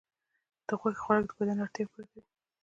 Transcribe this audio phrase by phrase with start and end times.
[0.67, 2.21] د غوښې خوراک د بدن اړتیاوې پوره کوي.